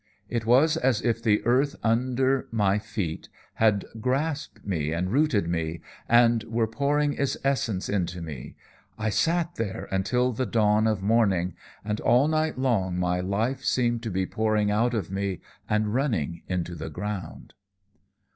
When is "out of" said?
14.71-15.11